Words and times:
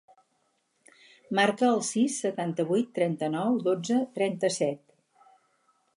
Marca 1.39 1.67
el 1.73 1.83
sis, 1.89 2.17
setanta-vuit, 2.25 2.89
trenta-nou, 2.97 3.61
dotze, 3.69 4.03
trenta-set. 4.19 4.83